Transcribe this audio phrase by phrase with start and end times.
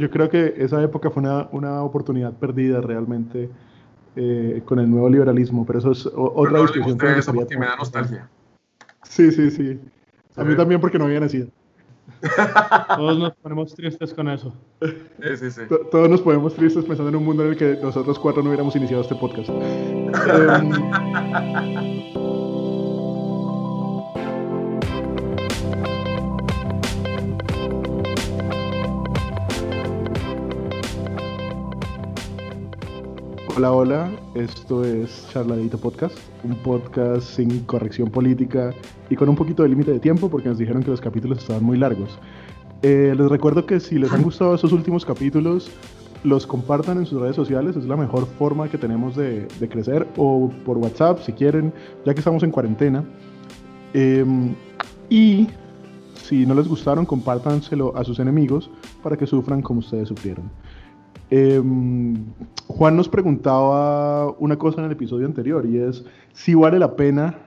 [0.00, 3.50] yo creo que esa época fue una, una oportunidad perdida realmente
[4.16, 6.98] eh, con el nuevo liberalismo, pero eso es otra discusión.
[6.98, 8.28] que me da nostalgia.
[9.02, 9.78] Sí, sí, sí.
[10.36, 11.48] A mí también porque no había nacido.
[12.96, 14.54] Todos nos ponemos tristes con eso.
[14.80, 15.60] Sí, sí, sí.
[15.90, 18.74] Todos nos ponemos tristes pensando en un mundo en el que nosotros cuatro no hubiéramos
[18.76, 19.50] iniciado este podcast.
[20.20, 21.99] Em,
[33.60, 38.72] Hola, hola, esto es Charladito Podcast, un podcast sin corrección política
[39.10, 41.62] y con un poquito de límite de tiempo porque nos dijeron que los capítulos estaban
[41.62, 42.08] muy largos.
[42.80, 45.70] Eh, les recuerdo que si les han gustado esos últimos capítulos,
[46.24, 50.50] los compartan en sus redes sociales, es la mejor forma que tenemos de, crecer, o
[50.64, 51.70] por WhatsApp si quieren,
[52.06, 53.04] ya que estamos en cuarentena.
[53.92, 54.54] Em,
[55.10, 55.48] y
[56.14, 58.70] si no les gustaron, compártanselo a sus enemigos
[59.02, 60.50] para que sufran como ustedes sufrieron.
[61.30, 62.16] Em,
[62.66, 67.38] Juan nos preguntaba una cosa en el episodio anterior y es si vale la pena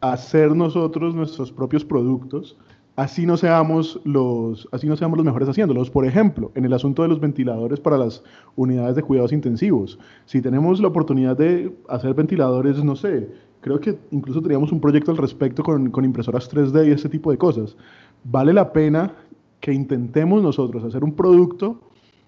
[0.00, 2.56] hacer nosotros nuestros propios productos,
[2.94, 5.90] así no seamos los, así no seamos los mejores haciéndolos.
[5.90, 8.22] Por ejemplo, en el asunto de los ventiladores para las
[8.54, 9.98] unidades de cuidados intensivos.
[10.24, 13.28] Si tenemos la oportunidad de hacer ventiladores, no sé,
[13.60, 17.32] creo que incluso teníamos un proyecto al respecto con, con impresoras 3D y ese tipo
[17.32, 17.76] de cosas.
[18.22, 19.14] Vale la pena
[19.58, 21.80] que intentemos nosotros hacer un producto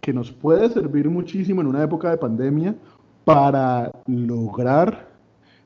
[0.04, 2.74] que nos puede servir muchísimo en una época de pandemia
[3.24, 5.08] para lograr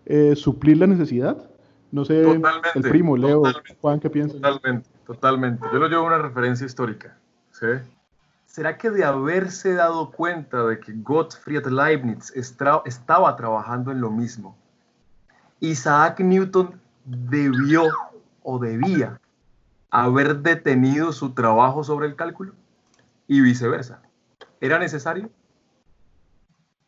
[0.06, 1.50] eh, suplir la necesidad.
[1.90, 3.42] No sé, el primo, Leo,
[3.80, 4.34] Juan, ¿qué piensa?
[4.34, 5.66] Totalmente, totalmente.
[5.72, 7.18] Yo lo llevo a una referencia histórica.
[7.50, 7.66] ¿sí?
[8.46, 14.56] ¿Será que de haberse dado cuenta de que Gottfried Leibniz estaba trabajando en lo mismo,
[15.58, 17.88] Isaac Newton debió
[18.44, 19.20] o debía
[19.90, 22.52] haber detenido su trabajo sobre el cálculo?
[23.26, 24.00] Y viceversa.
[24.60, 25.30] ¿Era necesario?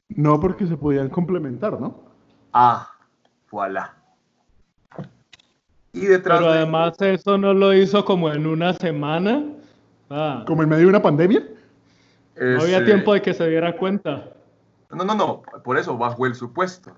[0.09, 2.03] No, porque se podían complementar, ¿no?
[2.53, 2.91] Ah,
[3.51, 3.95] voilà.
[5.93, 9.45] Y detrás Pero además eso no lo hizo como en una semana.
[10.09, 10.45] Ah.
[10.47, 11.43] ¿Como en medio de una pandemia?
[12.37, 14.33] No había tiempo de que se diera cuenta.
[14.91, 15.43] No, no, no.
[15.63, 16.93] Por eso, bajo el supuesto.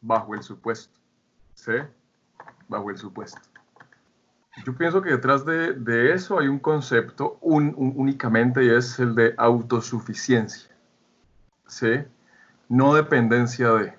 [0.00, 0.98] Bajo el supuesto.
[1.54, 1.72] ¿Sí?
[2.68, 3.40] Bajo el supuesto.
[4.64, 10.70] Yo pienso que detrás de, eso hay un concepto únicamente y es el de autosuficiencia.
[11.66, 12.02] ¿Sí?
[12.68, 13.94] No dependencia de.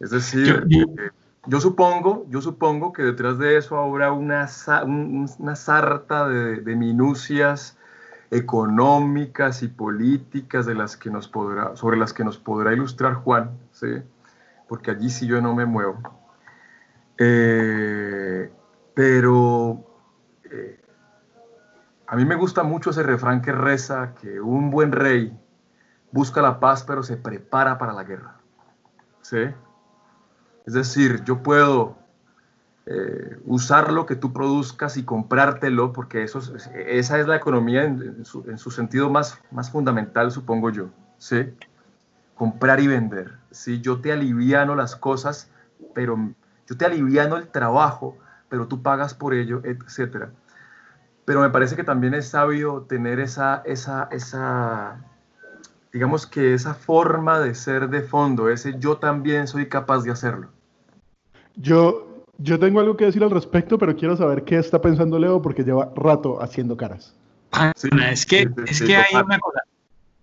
[0.00, 0.66] Es decir,
[1.46, 4.48] yo, supongo, yo supongo que detrás de eso habrá una,
[4.86, 7.78] una sarta de, minucias
[8.30, 13.50] económicas y políticas de las que nos podrá, sobre las que nos podrá ilustrar Juan,
[13.72, 14.02] ¿sí?
[14.68, 16.00] porque allí sí yo no me muevo.
[17.18, 18.50] Eh,
[18.94, 19.84] pero
[20.44, 20.80] eh,
[22.06, 25.36] a mí me gusta mucho ese refrán que reza que un buen rey
[26.10, 28.36] busca la paz pero se prepara para la guerra.
[29.22, 29.48] ¿Sí?
[30.66, 31.96] Es decir, yo puedo
[32.86, 36.40] eh, usar lo que tú produzcas y comprártelo, porque eso,
[36.86, 40.90] esa es la economía en, su, sentido más, más fundamental, supongo yo.
[41.18, 41.54] ¿sí?
[42.34, 43.38] Comprar y vender.
[43.50, 43.80] ¿sí?
[43.80, 45.50] Yo te aliviano las cosas,
[45.94, 46.16] pero
[46.66, 48.16] yo te aliviano el trabajo,
[48.52, 50.26] pero tú pagas por ello, etc.
[51.24, 55.06] Pero me parece que también es sabio tener esa, esa, esa,
[55.90, 60.50] digamos que esa forma de ser de fondo, ese yo también soy capaz de hacerlo.
[61.56, 65.40] Yo, yo tengo algo que decir al respecto, pero quiero saber qué está pensando Leo
[65.40, 67.16] porque lleva rato haciendo caras.
[68.12, 69.62] es que, es que hay una cosa.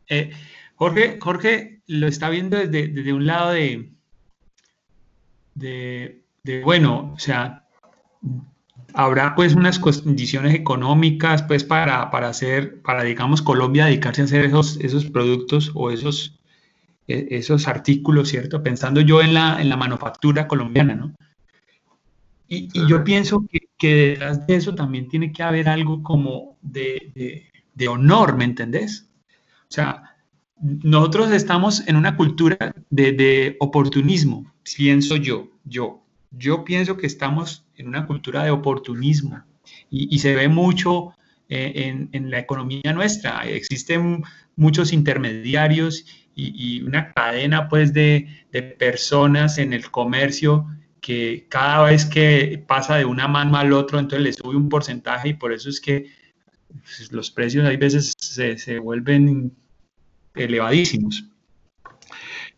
[0.07, 0.29] Eh,
[0.75, 3.91] Jorge, Jorge lo está viendo desde, desde un lado de,
[5.55, 7.65] de, de, bueno, o sea,
[8.93, 14.45] habrá pues unas condiciones económicas pues para, para hacer, para digamos Colombia dedicarse a hacer
[14.45, 16.39] esos, esos productos o esos,
[17.07, 18.63] e, esos artículos, ¿cierto?
[18.63, 21.13] Pensando yo en la, en la manufactura colombiana, ¿no?
[22.47, 27.47] Y, yo pienso que, que, detrás de eso también tiene que haber algo como de,
[27.75, 29.07] de honor, ¿me entendés?
[29.69, 30.15] O sea,
[30.59, 32.57] nosotros estamos en una cultura
[32.89, 36.03] de, oportunismo, pienso yo, yo.
[36.31, 39.43] Yo pienso que estamos en una cultura de oportunismo
[39.89, 41.13] y, se ve mucho
[41.47, 43.47] eh, en, la economía nuestra.
[43.47, 44.23] Existen
[44.55, 46.05] muchos intermediarios
[46.35, 48.27] y, una cadena pues de,
[48.77, 50.67] personas en el comercio
[51.01, 55.29] que cada vez que pasa de una mano al otro, entonces le sube un porcentaje
[55.29, 56.11] y por eso es que
[56.83, 59.53] pues, los precios hay veces se, se vuelven
[60.35, 61.28] elevadísimos.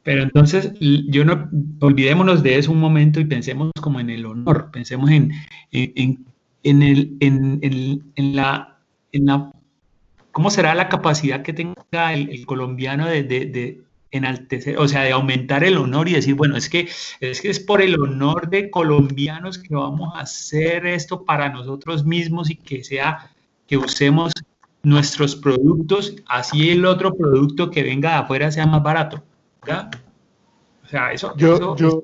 [0.03, 1.49] Pero entonces, yo no
[1.79, 5.31] olvidémonos de eso un momento y pensemos como en el honor, pensemos en,
[5.71, 6.25] en,
[6.63, 7.59] en, el, en,
[8.15, 8.79] en, la,
[9.11, 9.51] en la,
[10.31, 15.11] ¿cómo será la capacidad que tengo busca el, colombiano de, de, enaltecer, o sea, de
[15.11, 16.89] aumentar el honor y decir, bueno, es que,
[17.21, 22.05] es que es por el honor de colombianos que vamos a hacer esto para nosotros
[22.05, 23.31] mismos y que sea,
[23.67, 24.33] que usemos
[24.83, 29.23] nuestros productos, así el otro producto que venga de afuera sea más barato.
[29.63, 31.35] O sea, eso...
[31.37, 32.03] Yo, yo...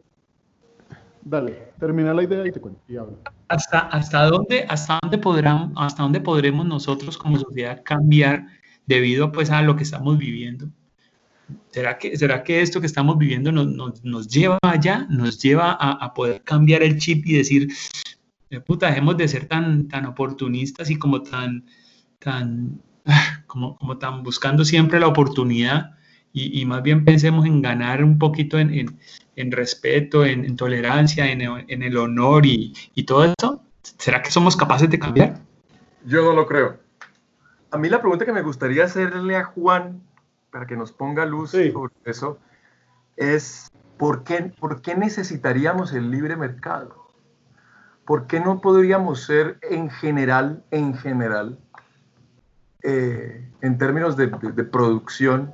[1.23, 3.17] Dale, termina la idea y te cuento y hablo.
[3.49, 8.45] ¿Hasta, hasta, dónde, hasta, dónde podrán, ¿Hasta dónde podremos nosotros como sociedad cambiar
[8.85, 10.69] debido pues, a lo que estamos viviendo?
[11.71, 15.07] ¿Será que, ¿Será que esto que estamos viviendo nos, nos, nos lleva allá?
[15.09, 17.69] ¿Nos lleva a, a, poder cambiar el chip y decir,
[18.65, 21.65] puta, dejemos de ser tan, tan oportunistas y como tan,
[22.19, 22.81] tan,
[23.47, 25.96] como, como tan buscando siempre la oportunidad
[26.37, 28.99] y, y más bien pensemos en ganar un poquito en, en,
[29.35, 33.63] en respeto, en, tolerancia, en, el honor y, y todo eso?
[33.81, 35.39] ¿Será que somos capaces de cambiar?
[36.05, 36.77] Yo no lo creo.
[37.71, 40.01] A mí la pregunta que me gustaría hacerle a Juan,
[40.51, 42.39] para que nos ponga luz sobre eso,
[43.15, 47.07] es ¿por qué, ¿por qué necesitaríamos el libre mercado?
[48.05, 51.59] ¿Por qué no podríamos ser en general, en general,
[52.83, 55.53] eh, en términos de, de, producción,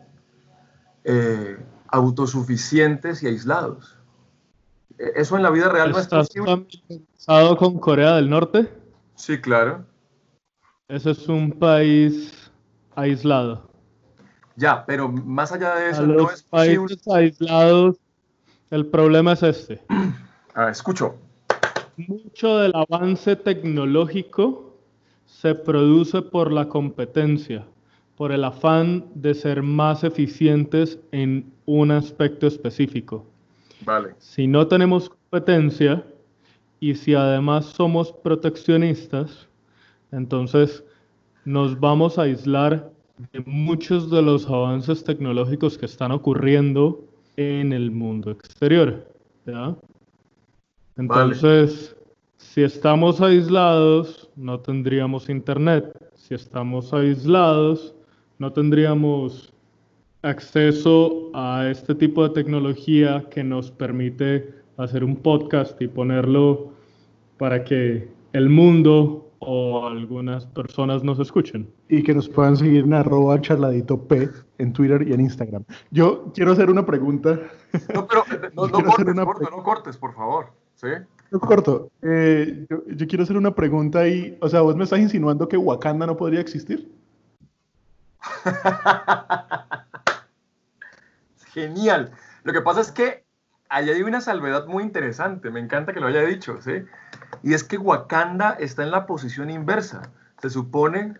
[1.03, 1.57] eh,
[1.87, 3.97] autosuficientes y aislados?
[4.97, 6.67] E, ¿Eso en la vida real no es posible?
[7.17, 8.69] ¿Estás con Corea del Norte?
[9.15, 9.85] Sí, claro.
[10.87, 12.51] Ese es un país
[12.95, 13.69] aislado.
[14.55, 17.97] Ya, pero más allá de eso, no es países aislados,
[18.69, 19.81] el problema es este.
[20.55, 21.15] Ah, escucho.
[21.97, 24.77] Mucho del avance tecnológico
[25.25, 27.65] se produce por la competencia,
[28.17, 33.25] por el afán de ser más eficientes en un aspecto específico.
[33.85, 34.15] Vale.
[34.19, 36.05] Si no tenemos competencia
[36.79, 39.47] y si además somos proteccionistas,
[40.11, 40.83] entonces
[41.45, 42.91] nos vamos a aislar
[43.31, 47.03] de muchos de los avances tecnológicos que están ocurriendo
[47.35, 49.07] en el mundo exterior.
[49.45, 49.75] ¿ya?
[50.97, 51.95] Entonces,
[52.37, 55.85] si estamos aislados, no tendríamos internet.
[56.15, 57.95] Si estamos aislados,
[58.39, 59.53] no tendríamos
[60.21, 66.71] acceso a este tipo de tecnología que nos permite hacer un podcast y ponerlo
[67.37, 71.69] para que el mundo o algunas personas nos escuchen.
[71.89, 75.65] Y que nos puedan seguir en arroba charladito P en Twitter y en Instagram.
[75.91, 77.39] Yo quiero hacer una pregunta.
[77.93, 78.23] No, pero
[78.55, 80.47] no, no cortes, no cortes, por favor.
[80.75, 80.87] ¿Sí?
[81.31, 81.89] No corto.
[82.01, 85.57] Eh, yo, yo, quiero hacer una pregunta y, o sea, vos me estás insinuando que
[85.57, 86.89] Wakanda no podría existir.
[91.53, 92.11] Genial.
[92.43, 93.23] Lo que pasa es que
[93.69, 95.49] allá hay una salvedad muy interesante.
[95.49, 96.85] Me encanta que lo haya dicho, ¿sí?
[97.41, 100.01] Y es que Wakanda está en la posición inversa.
[100.41, 101.15] Se supone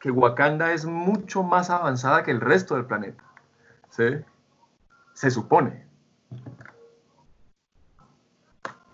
[0.00, 3.22] que Wakanda es mucho más avanzada que el resto del planeta.
[3.90, 4.04] ¿Sí?
[5.14, 5.86] Se supone.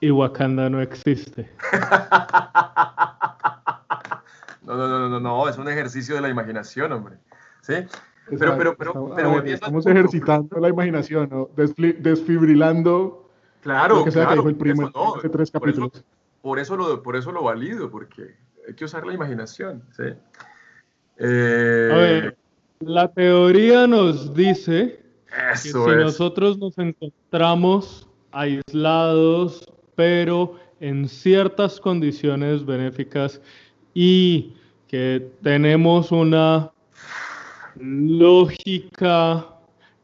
[0.00, 1.50] Y Wakanda no existe.
[4.62, 7.16] no, no, no, no, no, es un ejercicio de la imaginación, hombre.
[7.62, 7.74] ¿Sí?
[8.38, 11.48] Pero, pero, pero, pero estamos ejercitando la imaginación, ¿no?
[11.54, 13.30] desfibrilando
[13.62, 15.90] claro, lo que sea claro, que dijo el primo hace tres capítulos.
[15.90, 16.04] Por eso,
[16.42, 18.34] por eso, lo, por eso lo valido, porque
[18.66, 20.04] hay que usar la imaginación, ¿sí?
[21.16, 21.90] Eh...
[21.90, 22.36] A ver,
[22.80, 33.40] la teoría nos dice que si nosotros nos encontramos aislados, pero en ciertas condiciones benéficas
[33.94, 34.54] y
[34.86, 36.70] que tenemos una
[37.80, 39.46] lógica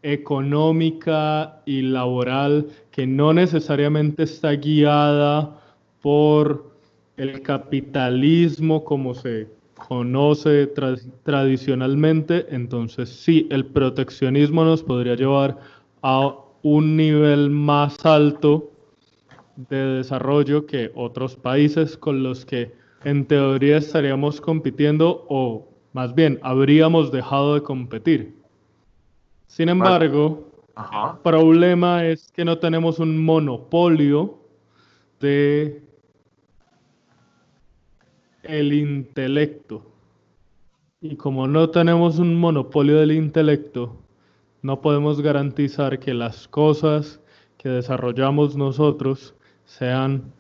[0.03, 5.59] económica y laboral que no necesariamente está guiada
[6.03, 6.71] por
[7.17, 9.49] el capitalismo como se
[9.89, 15.59] conoce tra tradicionalmente, entonces sí, el proteccionismo nos podría llevar
[16.03, 18.71] a un nivel más alto
[19.57, 22.73] de desarrollo que otros países con los que
[23.05, 28.35] en teoría estaríamos compitiendo o más bien habríamos dejado de competir.
[29.47, 34.41] Sin embargo, el problema es que no tenemos un monopolio
[35.21, 35.83] de
[38.43, 39.87] el intelecto.
[41.01, 43.97] Y como no tenemos un monopolio del intelecto,
[44.63, 47.21] no podemos garantizar que las cosas
[47.57, 50.33] que desarrollamos nosotros sean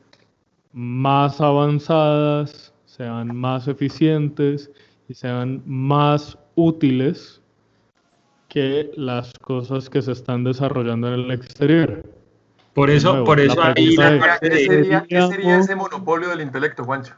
[0.72, 4.72] más avanzadas, sean más eficientes
[5.08, 7.40] y sean más útiles
[8.48, 12.02] que las cosas que se están desarrollando en el exterior.
[12.72, 13.96] Por eso, por eso ahí
[14.40, 17.14] ¿qué, sería, ¿qué sería ese monopolio del intelecto, Juancho?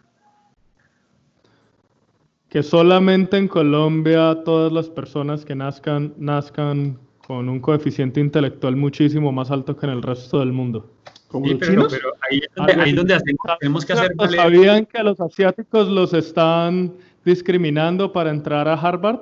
[2.48, 9.32] que solamente en Colombia todas las personas que nazcan nazcan con un coeficiente intelectual muchísimo
[9.32, 10.90] más alto que en el resto del mundo.
[11.28, 14.98] ¿Como los pero, pero ahí es donde, ahí donde hacemos, tenemos que hacer ¿Sabían que
[14.98, 16.94] a los asiáticos los están
[17.26, 19.20] discriminando para entrar a Harvard?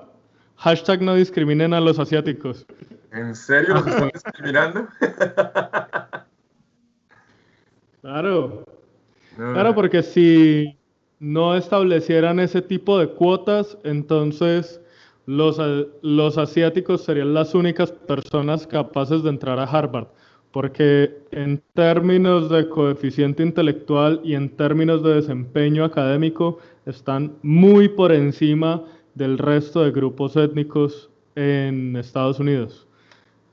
[0.57, 2.65] Hashtag no discriminen a los asiáticos.
[3.11, 4.87] ¿En serio los están discriminando?
[8.03, 8.65] claro.
[9.37, 10.79] Claro, porque si
[11.19, 14.81] no establecieran ese tipo de cuotas, entonces
[15.27, 15.59] los,
[16.03, 20.07] los asiáticos serían las únicas personas capaces de entrar a Harvard.
[20.55, 28.13] Porque en términos de coeficiente intelectual y en términos de desempeño académico están muy por
[28.13, 28.85] encima
[29.17, 32.87] del resto de grupos étnicos en Estados Unidos.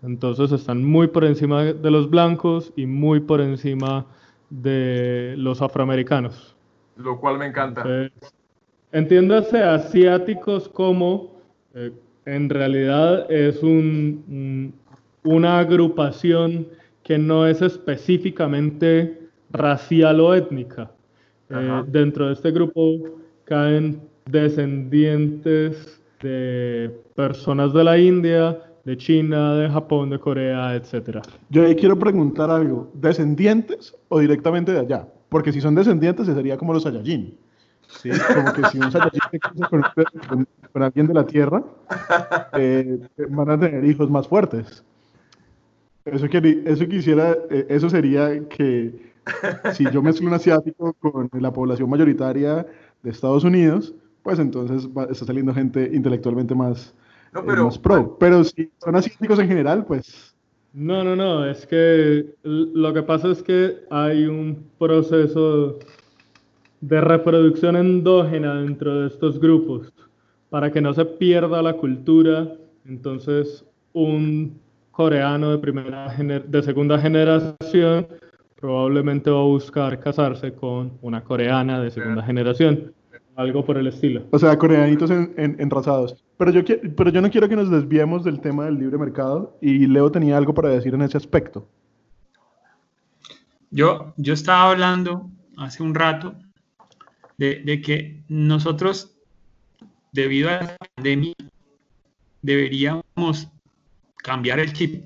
[0.03, 4.05] Entonces están muy por encima de los blancos y muy por encima
[4.51, 6.55] de los afroamericanos.
[6.97, 7.83] Lo cual me encanta.
[8.91, 11.31] entiéndase asiáticos como,
[11.73, 11.91] eh,
[12.25, 14.71] en realidad es un,
[15.23, 16.67] una agrupación
[17.03, 20.91] que no es específicamente racial o étnica.
[21.49, 22.97] Eh, dentro de este grupo
[23.43, 31.19] caen descendientes de personas de la India, de China, de Japón, de Corea, etc.
[31.49, 35.07] Yo ahí quiero preguntar algo, ¿descendientes o directamente de allá?
[35.29, 37.37] Porque si son descendientes sería como los Saiyajin.
[37.87, 38.09] ¿sí?
[38.33, 41.63] Como que si un Saiyajin se casa con, alguien de la Tierra,
[42.53, 44.83] eh, van a tener hijos más fuertes.
[46.05, 49.11] Eso, que, eso quisiera, eh, eso sería que
[49.73, 52.65] si yo mezclo un asiático con la población mayoritaria
[53.03, 53.93] de Estados Unidos,
[54.23, 56.95] pues entonces está saliendo gente intelectualmente más,
[57.33, 58.17] no, pero, pro.
[58.19, 60.35] Pero si son asiáticos en general, pues...
[60.73, 65.79] No, no, no, es que lo que pasa es que hay un proceso
[66.79, 69.93] de reproducción endógena dentro de estos grupos
[70.49, 72.55] para que no se pierda la cultura.
[72.85, 74.59] Entonces, un
[75.01, 78.07] coreano de, primera de segunda generación
[78.55, 82.93] probablemente va a buscar casarse con una coreana de segunda generación.
[83.35, 84.27] Algo por el estilo.
[84.29, 86.23] O sea, coreanitos en, enrasados.
[86.37, 86.61] Pero yo,
[86.95, 90.37] pero yo no quiero que nos desviemos del tema del libre mercado y Leo tenía
[90.37, 91.67] algo para decir en ese aspecto.
[93.71, 96.35] Yo, yo estaba hablando hace un rato
[97.37, 99.15] de, de que nosotros,
[100.11, 101.33] debido a la pandemia,
[102.43, 103.49] deberíamos
[104.23, 105.03] cambiar el chip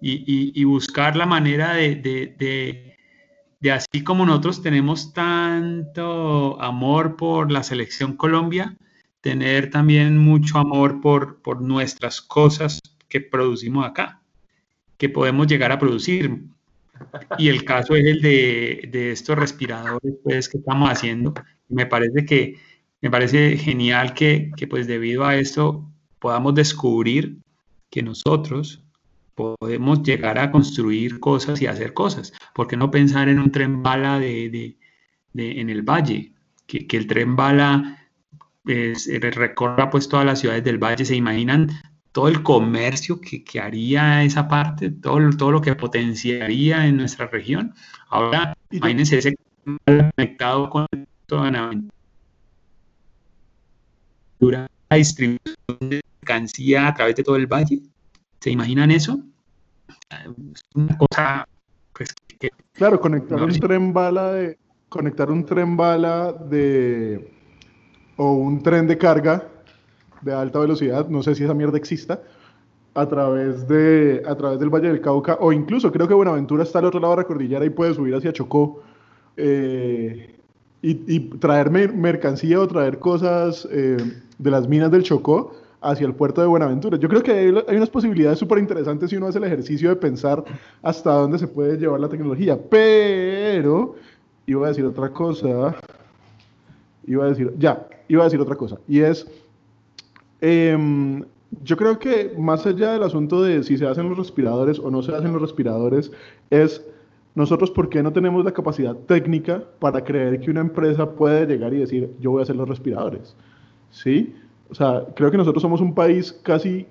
[0.00, 2.94] y, buscar la manera de,
[3.72, 8.76] así como nosotros tenemos tanto amor por la selección Colombia,
[9.20, 14.20] tener también mucho amor por, por nuestras cosas que producimos acá,
[14.98, 16.44] que podemos llegar a producir.
[17.36, 21.34] Y el caso es el de, de estos respiradores pues, que estamos haciendo.
[21.68, 22.58] Me parece que
[23.02, 27.38] me parece genial que, que pues debido a esto podamos descubrir
[27.96, 28.84] que nosotros
[29.34, 32.34] podemos llegar a construir cosas y hacer cosas.
[32.54, 34.76] ¿Por qué no pensar en un tren bala de,
[35.32, 36.34] en el valle?
[36.66, 38.06] Que, el tren bala
[38.62, 41.06] pues, recorra pues todas las ciudades del valle.
[41.06, 41.70] ¿Se imaginan
[42.12, 44.90] todo el comercio que, haría esa parte?
[44.90, 47.72] Todo, todo lo que potenciaría en nuestra región.
[48.10, 49.38] Ahora, imagínense ese
[49.86, 50.86] conectado con
[51.24, 51.70] toda la
[54.90, 57.80] distribución de mercancía a través de todo el valle.
[58.40, 59.20] ¿Se imaginan eso?
[60.74, 61.48] una cosa
[61.92, 62.14] pues,
[62.72, 64.58] Claro, conectar un tren bala de.
[64.88, 67.32] Conectar un tren bala de.
[68.16, 69.48] o un tren de carga
[70.22, 72.20] de alta velocidad, no sé si esa mierda exista,
[72.94, 76.78] a través de a través del Valle del Cauca, o incluso creo que Buenaventura está
[76.78, 78.82] al otro lado de la cordillera y puede subir hacia Chocó.
[79.36, 80.32] Eh,
[80.82, 83.96] y, traer mercancía o traer cosas eh,
[84.38, 86.98] de las minas del Chocó hacia el puerto de Buenaventura.
[86.98, 90.44] Yo creo que hay, unas posibilidades súper interesantes si uno hace el ejercicio de pensar
[90.82, 92.58] hasta dónde se puede llevar la tecnología.
[92.70, 93.94] Pero
[94.46, 95.74] iba a decir otra cosa.
[97.06, 98.78] Iba a decir, ya, iba a decir otra cosa.
[98.88, 99.26] Y es,
[100.40, 101.24] em,
[101.62, 105.02] yo creo que más allá del asunto de si se hacen los respiradores o no
[105.02, 106.10] se hacen los respiradores,
[106.50, 106.84] es
[107.36, 111.74] nosotros por qué no tenemos la capacidad técnica para creer que una empresa puede llegar
[111.74, 113.36] y decir, yo voy a hacer los respiradores.
[113.90, 114.34] ¿Sí?
[114.68, 116.86] O sea, creo que nosotros somos un país casi,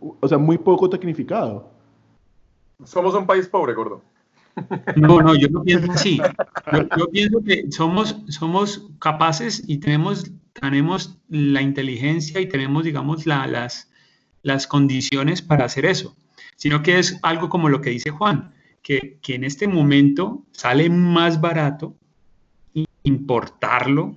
[0.00, 1.70] o sea, muy poco tecnificado.
[2.84, 4.02] Somos un país pobre, gordo.
[4.96, 6.20] No, no, yo no pienso así.
[6.96, 13.90] Yo, pienso que somos, somos capaces y tenemos, tenemos la inteligencia y tenemos, digamos, las,
[14.42, 16.16] las condiciones para hacer eso.
[16.56, 20.90] Sino que es algo como lo que dice Juan, que, que en este momento sale
[20.90, 21.94] más barato
[23.02, 24.16] importarlo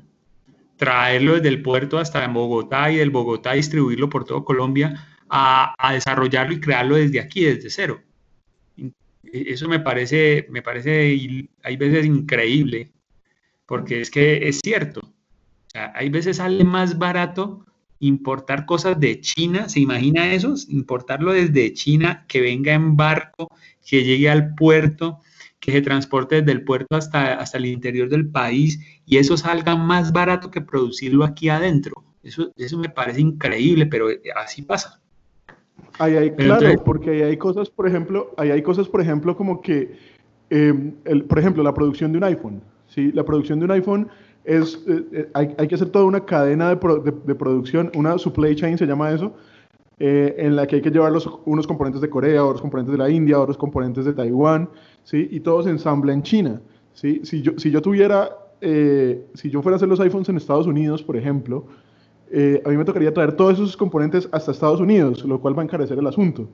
[0.84, 6.54] traerlo desde el puerto hasta Bogotá y del Bogotá distribuirlo por todo Colombia a, desarrollarlo
[6.54, 8.02] y crearlo desde aquí, desde cero.
[9.24, 11.18] Eso me parece, me parece,
[11.63, 12.92] hay veces increíble,
[13.66, 15.00] porque es que es cierto.
[15.00, 17.66] O sea, hay veces sale más barato
[18.00, 20.54] importar cosas de China, ¿se imagina eso?
[20.68, 23.48] Importarlo desde China, que venga en barco,
[23.88, 25.22] que llegue al puerto,
[25.63, 29.77] que se transporte desde el puerto hasta, hasta el interior del país y eso salga
[29.77, 32.03] más barato que producirlo aquí adentro.
[32.22, 35.00] Eso, eso me parece increíble, pero así pasa.
[36.00, 39.62] Ahí hay, claro, porque ahí hay cosas, por ejemplo, ahí hay cosas, por ejemplo, como
[39.62, 39.96] que,
[40.50, 42.62] em, el, por ejemplo, la producción de un iPhone.
[42.88, 43.13] ¿sí?
[43.13, 44.10] La producción de un iPhone
[44.43, 48.53] es, eh, eh, hay, hay, que hacer toda una cadena de, de, producción, una supply
[48.53, 49.34] chain se llama eso,
[50.00, 52.98] eh, en la que hay que llevar los, unos componentes de Corea, otros componentes de
[52.98, 54.70] la India, otros componentes de Taiwán,
[55.04, 55.28] ¿sí?
[55.32, 56.62] Y todo se ensambla en China,
[56.94, 57.22] ¿sí?
[57.24, 58.30] Si yo, si yo tuviera,
[58.62, 61.66] si yo fuera a hacer los iPhones en Estados Unidos, por ejemplo,
[62.32, 65.66] a mí me tocaría traer todos esos componentes hasta Estados Unidos, lo cual va a
[65.66, 66.48] encarecer el asunto.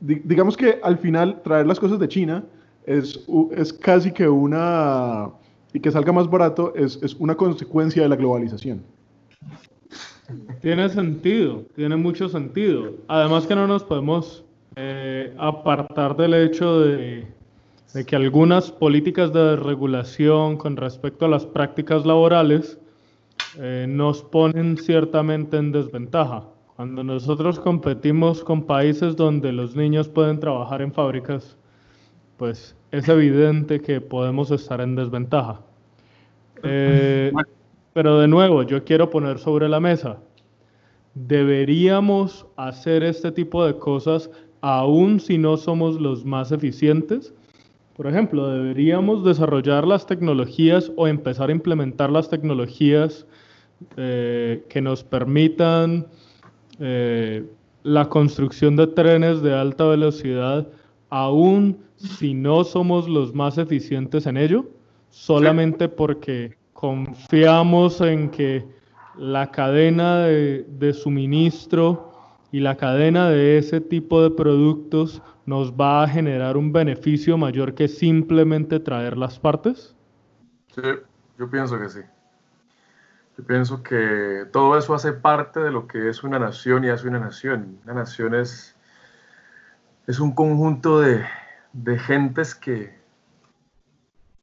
[0.00, 2.44] digamos que al final traer las cosas de China
[2.84, 5.30] es, es casi que una
[5.72, 8.82] y que salga más barato es, es una consecuencia de la globalización.
[10.60, 12.94] Tiene sentido, tiene mucho sentido.
[13.08, 14.44] Además que no nos podemos
[14.76, 17.26] eh, apartar del hecho de,
[17.94, 22.78] de, que algunas políticas de regulación con respecto a las prácticas laborales
[23.58, 26.44] eh, nos ponen ciertamente en desventaja.
[26.76, 31.56] Cuando nosotros competimos con países donde los niños pueden trabajar en fábricas,
[32.36, 35.60] pues es evidente que podemos estar en desventaja.
[36.64, 37.30] Eh,
[37.92, 40.18] pero de nuevo, yo quiero poner sobre la mesa,
[41.14, 47.34] ¿deberíamos hacer este tipo de cosas aún si no somos los más eficientes?
[47.96, 53.26] Por ejemplo, ¿deberíamos desarrollar las tecnologías o empezar a implementar las tecnologías
[53.96, 56.06] eh, que nos permitan
[56.80, 57.44] eh,
[57.82, 60.68] la construcción de trenes de alta velocidad
[61.10, 64.66] aún si no somos los más eficientes en ello?
[65.10, 68.64] solamente porque confiamos en que
[69.18, 72.12] la cadena de, suministro
[72.52, 77.74] y la cadena de ese tipo de productos nos va a generar un beneficio mayor
[77.74, 79.96] que simplemente traer las partes?
[80.74, 80.82] Sí,
[81.38, 82.00] yo pienso que sí.
[83.36, 87.08] Yo pienso que todo eso hace parte de lo que es una nación y hace
[87.08, 87.78] una nación.
[87.84, 88.76] Una nación es,
[90.06, 91.24] es un conjunto de,
[91.72, 92.98] de gentes que,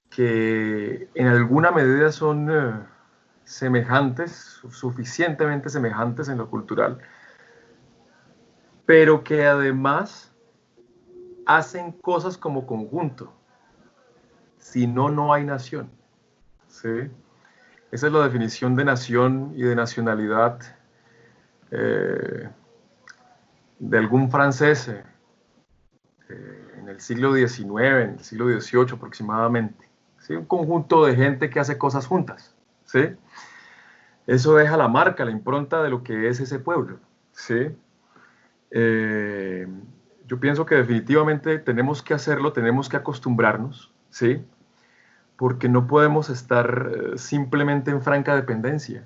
[0.09, 2.94] que en alguna medida son eh,
[3.45, 6.99] semejantes, suficientemente semejantes en lo cultural,
[8.85, 10.33] pero que además
[11.45, 13.33] hacen cosas como conjunto.
[14.57, 15.89] Si no, no hay nación.
[16.67, 17.09] ¿sí?
[17.91, 20.59] Esa es la definición de nación y de nacionalidad
[21.71, 22.49] eh,
[23.79, 25.03] de algún francés eh,
[26.77, 29.85] en el siglo XIX, en el siglo XVIII aproximadamente
[30.33, 32.54] un conjunto de gente que hace cosas juntas.
[32.85, 33.15] ¿Sí?
[34.27, 36.99] Eso deja la marca, la impronta de lo que es ese pueblo.
[37.31, 37.75] ¿sí?
[38.71, 39.67] Eh,
[40.27, 44.43] yo pienso que definitivamente tenemos que hacerlo, tenemos que acostumbrarnos, ¿sí?
[45.37, 49.05] porque no podemos estar eh, simplemente en franca dependencia.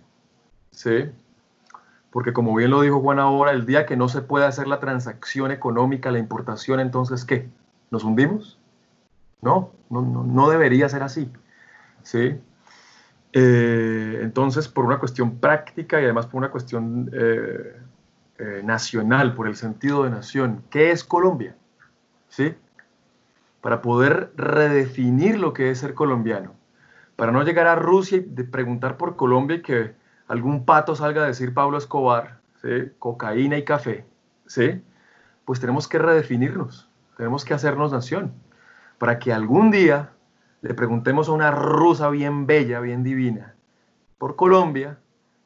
[0.71, 1.11] ¿sí?
[2.11, 4.79] Porque como bien lo dijo Juan ahora, el día que no se puede hacer la
[4.79, 7.49] transacción económica, la importación, entonces ¿qué?
[7.91, 8.57] ¿Nos hundimos?
[9.41, 11.31] No, no, no, debería ser así.
[12.03, 12.39] ¿sí?
[13.33, 17.79] Eh, entonces, por una cuestión práctica y además por una cuestión eh,
[18.39, 21.55] eh, nacional, por el sentido de nación, ¿qué es Colombia?
[22.27, 22.55] ¿Sí?
[23.61, 26.53] Para poder redefinir lo que es ser colombiano,
[27.15, 29.93] para no llegar a Rusia y preguntar por Colombia y que
[30.27, 32.39] algún pato salga a decir Pablo Escobar,
[32.99, 34.05] cocaína y café,
[34.45, 34.81] ¿sí?
[35.45, 38.33] pues tenemos que redefinirnos, tenemos que hacernos nación
[38.97, 40.11] para que algún día
[40.62, 43.56] le preguntemos a una rusa bien bella, bien divina,
[44.17, 45.00] por Colombia,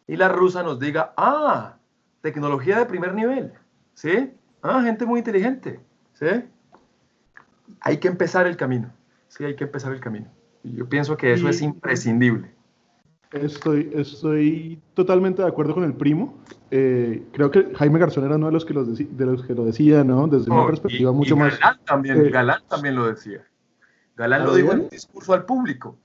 [0.08, 1.78] y la rusa nos diga, ah,
[2.22, 3.54] tecnología de primer nivel,
[3.94, 4.32] ¿sí?
[4.62, 5.80] Ah, gente muy inteligente,
[6.14, 6.28] ¿sí?
[7.82, 8.92] Hay que empezar el camino,
[9.28, 10.28] sí, hay que empezar el camino.
[10.64, 12.52] Y yo pienso que eso es imprescindible.
[13.32, 16.38] Estoy, estoy totalmente de acuerdo con el primo.
[16.70, 19.66] Eh, creo que Jaime Garzón era uno de los que, los de los que lo
[19.66, 20.28] decía, ¿no?
[20.28, 21.60] Desde una perspectiva mucho más...
[21.84, 23.42] También, eh, Galán también lo decía.
[24.16, 25.98] Galán lo dijo en un discurso al público.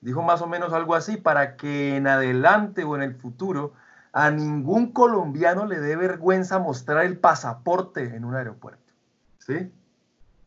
[0.00, 3.72] Dijo más o menos algo así, para que en adelante o en el futuro
[4.12, 8.92] a ningún colombiano le dé vergüenza mostrar el pasaporte en un aeropuerto.
[9.38, 9.70] ¿Sí?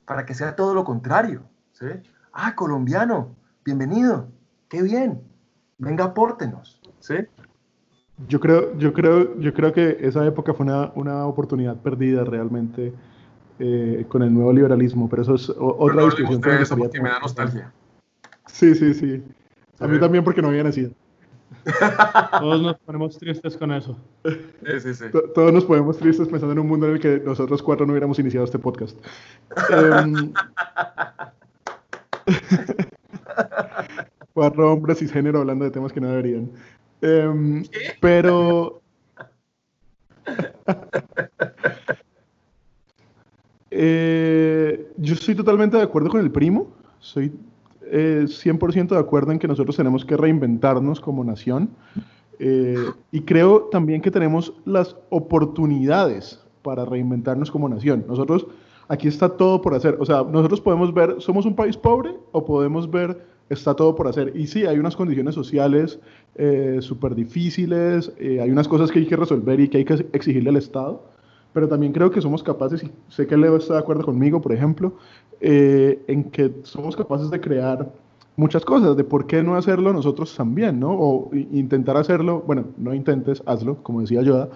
[0.05, 1.43] Para que sea todo lo contrario.
[1.73, 1.87] ¿Sí?
[2.33, 4.27] Ah, colombiano, bienvenido,
[4.67, 5.29] qué bien
[5.79, 6.79] venga, apórtenos.
[6.99, 7.15] ¿sí?
[8.27, 12.93] Yo creo, yo creo, yo creo que esa época fue una, una oportunidad perdida realmente
[13.59, 16.41] eh, con el nuevo liberalismo, pero eso es otra discusión.
[16.91, 17.71] que me da nostalgia.
[18.47, 19.23] Sí, sí, sí.
[19.79, 20.91] A mí también porque no había nacido.
[22.39, 23.97] Todos nos ponemos tristes con eso.
[24.23, 25.05] Sí, sí, sí.
[25.33, 28.19] Todos nos ponemos tristes pensando en un mundo en el que nosotros cuatro no hubiéramos
[28.19, 28.97] iniciado este podcast.
[29.69, 30.33] Em,
[34.33, 36.51] cuatro hombres cisgénero hablando de temas que no deberían.
[37.01, 37.63] Um,
[37.99, 38.81] pero.
[43.71, 46.67] eh, yo estoy totalmente de acuerdo con el primo.
[46.99, 47.31] Soy
[47.91, 51.69] eh, 100% de acuerdo en que nosotros tenemos que reinventarnos como nación.
[52.39, 58.05] Eh, y creo también que tenemos las oportunidades para reinventarnos como nación.
[58.07, 58.47] Nosotros,
[58.87, 59.97] aquí está todo por hacer.
[59.99, 64.07] O sea, nosotros podemos ver, somos un país pobre o podemos ver, está todo por
[64.07, 64.31] hacer.
[64.35, 65.99] Y sí, hay unas condiciones sociales
[66.35, 70.05] eh, súper difíciles, eh, hay unas cosas que hay que resolver y que hay que
[70.13, 71.03] exigirle al Estado,
[71.53, 74.53] pero también creo que somos capaces, y sé que Leo está de acuerdo conmigo, por
[74.53, 74.93] ejemplo,
[75.41, 77.91] eh, en que somos capaces de crear
[78.35, 80.91] muchas cosas, de por qué no hacerlo nosotros también, ¿no?
[80.91, 84.49] O intentar hacerlo, bueno, no intentes, hazlo, como decía Yoda.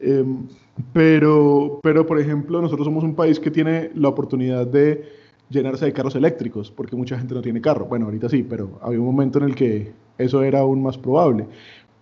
[0.00, 0.46] Em,
[0.92, 5.04] pero, pero, por ejemplo, nosotros somos un país que tiene la oportunidad de
[5.48, 7.86] llenarse de carros eléctricos, porque mucha gente no tiene carro.
[7.86, 11.46] Bueno, ahorita sí, pero había un momento en el que eso era aún más probable.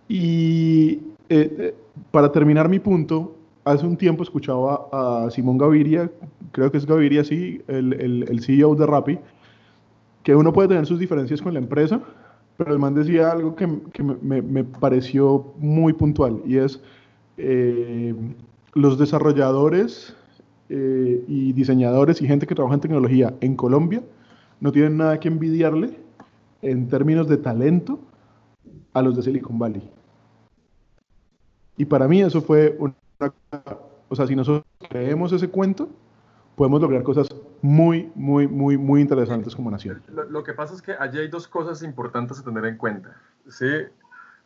[0.07, 1.75] Y eh, eh,
[2.11, 6.11] para terminar mi punto, hace un tiempo escuchaba a Simón Gaviria,
[6.51, 9.19] creo que es Gaviria, sí, el, CEO de Rappi,
[10.23, 12.01] que uno puede tener sus diferencias con la empresa,
[12.57, 16.81] pero el man decía algo que, me, pareció muy puntual y es
[17.37, 18.13] eh,
[18.73, 20.15] los desarrolladores
[20.69, 24.03] eh, y diseñadores y gente que trabaja en tecnología en Colombia
[24.59, 25.97] no tienen nada que envidiarle
[26.61, 27.99] en términos de talento
[28.93, 29.89] a los de Silicon Valley.
[31.77, 32.93] Y para mí eso fue una...
[34.09, 35.89] O sea, si nosotros creemos ese cuento,
[36.55, 37.27] podemos lograr cosas
[37.61, 40.03] muy, muy, muy, muy interesantes como nación.
[40.29, 43.15] Lo, que pasa es que allí hay dos cosas importantes a tener en cuenta.
[43.47, 43.67] ¿sí?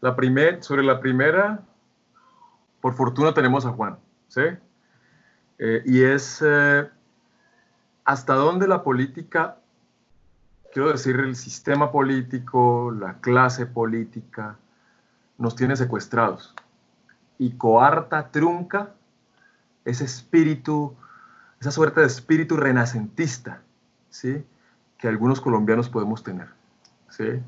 [0.01, 1.61] La primer, sobre la primera,
[2.81, 3.97] por fortuna tenemos a Juan.
[4.27, 4.41] ¿sí?
[5.59, 6.87] Eh, y es eh,
[8.05, 9.57] hasta dónde la política,
[10.71, 14.57] quiero decir, el sistema político, la clase política,
[15.37, 16.55] nos tiene secuestrados
[17.37, 18.93] y coarta, trunca
[19.85, 20.95] ese espíritu
[21.59, 23.61] esa suerte de espíritu renacentista,
[24.09, 24.45] ¿sí?
[24.97, 26.49] Que algunos colombianos podemos tener,
[27.09, 27.41] ¿sí?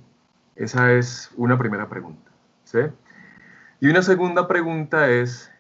[0.56, 2.32] Esa es una primera pregunta,
[2.64, 2.80] ¿sí?
[3.80, 5.52] Y una segunda pregunta es,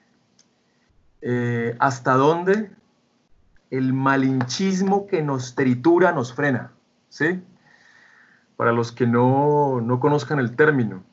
[1.21, 2.71] eh, ¿hasta dónde
[3.69, 6.71] el malinchismo que nos tritura nos frena?
[7.09, 7.41] ¿Sí?
[8.57, 11.03] Para los que no, no conozcan el término,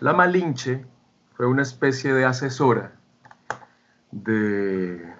[0.00, 0.86] la Malinche
[1.34, 2.92] fue una especie de asesora
[4.10, 5.12] de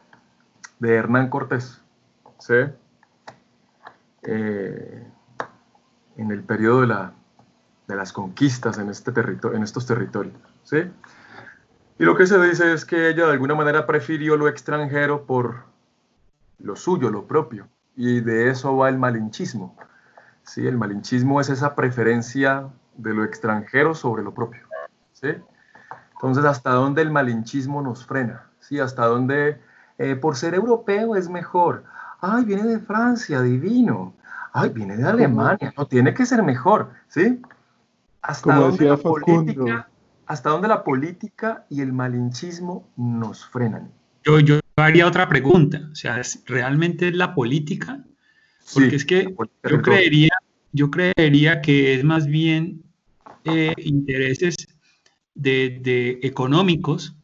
[0.83, 1.81] de Hernán Cortés,
[2.41, 2.55] ¿sí?
[4.23, 5.07] Eh,
[6.17, 7.13] en el periodo de, la,
[7.87, 10.35] de, las conquistas en, este en estos territorios.
[10.65, 10.91] ¿sí?
[12.01, 15.67] Y lo que se dice es que ella de alguna manera prefirió lo extranjero por
[16.59, 17.69] lo suyo, lo propio.
[17.95, 19.77] Y de eso va el malinchismo.
[20.43, 20.67] ¿sí?
[20.67, 24.67] El malinchismo es esa preferencia de lo extranjero sobre lo propio.
[25.13, 25.29] ¿sí?
[26.23, 28.47] Entonces, ¿hasta dónde el malinchismo nos frena?
[28.61, 28.79] ¿sí?
[28.79, 29.59] ¿Hasta dónde
[29.99, 31.85] eh, por ser europeo es mejor.
[32.21, 34.15] Ay, viene de Francia, divino.
[34.53, 37.41] Ay, viene de Alemania, no tiene que ser mejor, ¿sí?
[38.21, 39.89] ¿Hasta dónde, la política,
[40.27, 43.91] ¿Hasta dónde la política y el malinchismo nos frenan?
[44.25, 48.05] Yo, yo haría otra pregunta, o sea, ¿realmente es la política?
[48.75, 50.33] Porque es que yo creería,
[50.73, 52.83] yo creería que es más bien
[53.45, 54.72] eh, intereses
[55.35, 57.15] de, de económicos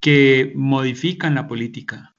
[0.00, 2.14] que modifican la política.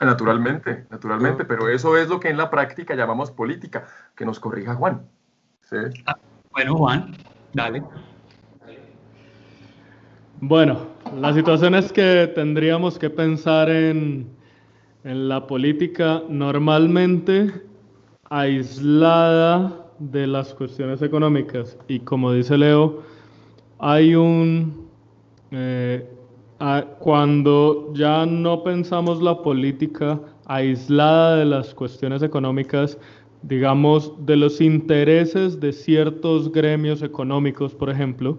[0.00, 4.74] Naturalmente, naturalmente, pero eso es lo que en la práctica llamamos política, que nos corrija
[4.74, 5.06] Juan.
[6.06, 6.16] Ah,
[6.50, 7.16] bueno, Juan,
[7.52, 7.82] dale.
[10.40, 14.28] Bueno, la situación es que tendríamos que pensar en,
[15.04, 17.62] en la política normalmente
[18.28, 21.78] aislada de las cuestiones económicas.
[21.88, 23.02] Y como dice Leo,
[23.86, 24.88] hay un
[25.50, 26.08] eh,
[27.00, 32.96] cuando ya no pensamos la política aislada de las cuestiones económicas,
[33.42, 38.38] digamos, de los intereses de ciertos gremios económicos, por ejemplo,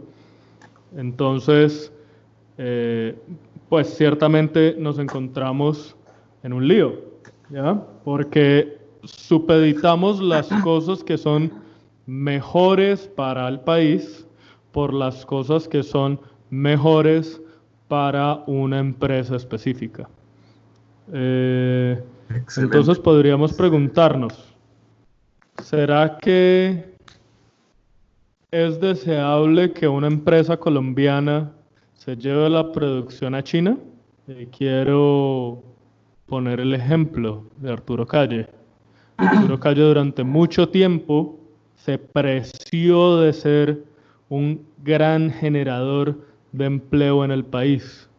[0.97, 1.93] entonces,
[2.57, 3.15] eh,
[3.69, 5.95] pues ciertamente nos encontramos
[6.41, 6.95] en un lío,
[7.51, 7.85] ¿ya?
[8.03, 11.51] Porque supeditamos las cosas que son
[12.07, 14.24] mejores para el país
[14.75, 17.41] por las cosas que son mejores
[17.87, 20.09] para una empresa específica.
[21.13, 22.03] Eh,
[22.57, 24.53] entonces podríamos preguntarnos,
[25.63, 26.93] ¿será que
[28.51, 31.53] es deseable que una empresa colombiana
[31.93, 33.77] se lleve la producción a China?
[34.57, 35.63] quiero
[36.25, 38.49] poner el ejemplo de Arturo Calle.
[39.15, 41.39] Arturo Calle durante mucho tiempo
[41.75, 43.94] se preció de ser
[44.29, 46.17] un gran generador
[46.51, 48.09] de empleo en el país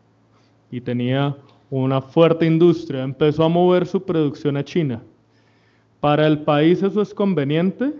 [0.71, 1.37] y tenía
[1.71, 3.03] una fuerte industria.
[3.03, 5.03] Empezó a mover su producción a China.
[6.01, 7.95] Para el país eso es conveniente.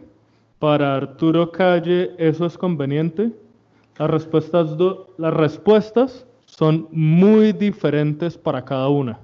[0.59, 3.33] Para Arturo Calle eso es conveniente.
[3.99, 4.77] Las respuestas,
[5.19, 9.19] las respuestas son muy diferentes para cada una.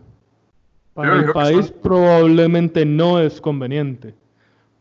[0.94, 4.14] Para el país probablemente no es conveniente,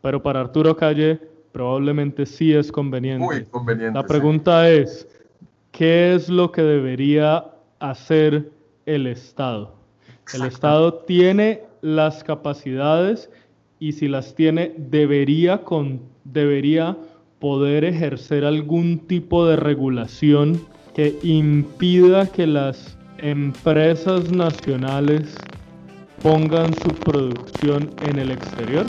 [0.02, 1.18] pero para Arturo Calle
[1.52, 3.24] probablemente sí es conveniente.
[3.24, 3.98] Muy conveniente.
[3.98, 5.06] La pregunta es,
[5.70, 7.46] ¿qué es lo que debería
[7.78, 8.50] hacer
[8.86, 9.74] el Estado?
[10.34, 13.30] El Estado tiene las capacidades
[13.78, 16.96] y si las tiene, debería, con, debería
[17.38, 20.60] poder ejercer algún tipo de regulación
[20.94, 25.36] que impida que las empresas nacionales
[26.22, 28.86] pongan su producción en el exterior?